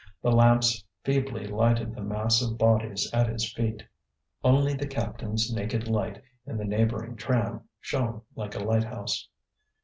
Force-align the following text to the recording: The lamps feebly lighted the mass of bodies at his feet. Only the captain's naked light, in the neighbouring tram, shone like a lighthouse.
The 0.23 0.31
lamps 0.31 0.83
feebly 1.03 1.45
lighted 1.45 1.93
the 1.93 2.01
mass 2.01 2.41
of 2.41 2.57
bodies 2.57 3.07
at 3.13 3.27
his 3.27 3.53
feet. 3.53 3.83
Only 4.43 4.73
the 4.73 4.87
captain's 4.87 5.53
naked 5.53 5.87
light, 5.87 6.23
in 6.47 6.57
the 6.57 6.65
neighbouring 6.65 7.15
tram, 7.15 7.65
shone 7.79 8.23
like 8.35 8.55
a 8.55 8.63
lighthouse. 8.63 9.27